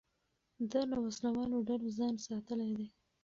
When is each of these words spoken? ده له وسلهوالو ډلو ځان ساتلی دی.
ده 0.71 0.81
له 0.91 0.97
وسلهوالو 1.05 1.65
ډلو 1.67 1.87
ځان 1.99 2.13
ساتلی 2.27 2.71
دی. 2.77 2.87